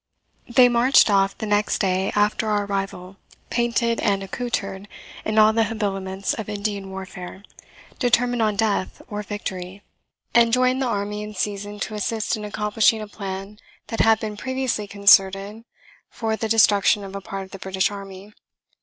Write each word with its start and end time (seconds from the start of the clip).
They 0.49 0.67
marched 0.67 1.11
off 1.11 1.37
the 1.37 1.45
next 1.45 1.77
day 1.77 2.11
after 2.15 2.47
our 2.49 2.65
arrival, 2.65 3.17
painted 3.51 3.99
and 3.99 4.23
accoutred 4.23 4.87
in 5.23 5.37
all 5.37 5.53
the 5.53 5.65
habiliments 5.65 6.33
of 6.33 6.49
Indian 6.49 6.89
warfare, 6.89 7.43
determined 7.99 8.41
on 8.41 8.55
death 8.55 9.03
or 9.09 9.21
victory; 9.21 9.83
and 10.33 10.51
joined 10.51 10.81
the 10.81 10.87
army 10.87 11.21
in 11.21 11.35
season 11.35 11.79
to 11.81 11.93
assist 11.93 12.35
in 12.35 12.43
accomplishing 12.43 12.99
a 12.99 13.07
plan 13.07 13.59
that 13.89 13.99
had 13.99 14.19
been 14.19 14.37
previously 14.37 14.87
concerted 14.87 15.65
for 16.09 16.35
the 16.35 16.49
destruction 16.49 17.03
of 17.03 17.15
a 17.15 17.21
part 17.21 17.43
of 17.43 17.51
the 17.51 17.59
British 17.59 17.91
army. 17.91 18.33